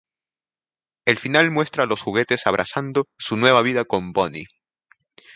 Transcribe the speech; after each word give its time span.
El 1.05 1.19
final 1.19 1.51
muestra 1.51 1.85
los 1.85 2.01
juguetes 2.01 2.47
abrazando 2.47 3.05
su 3.19 3.37
nueva 3.37 3.61
vida 3.61 3.85
con 3.85 4.13
Bonnie. 4.13 4.47